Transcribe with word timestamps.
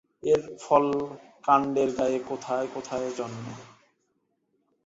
এর 0.23 0.41
ফল 0.59 0.85
কান্ডের 1.43 1.89
গায়ে 1.97 2.19
থোকায় 2.27 2.65
থোকায় 2.73 3.09
জন্মে। 3.17 3.53